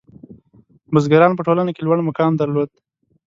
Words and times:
•بزګران 0.93 1.31
په 1.35 1.41
ټولنه 1.47 1.71
کې 1.75 1.83
لوړ 1.85 1.97
مقام 2.09 2.31
درلود. 2.37 2.69